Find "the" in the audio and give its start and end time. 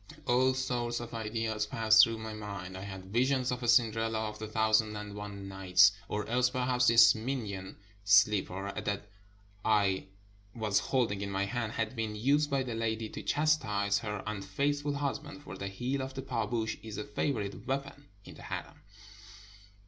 4.39-4.47, 12.63-12.73, 15.55-15.67, 16.15-16.23, 18.33-18.41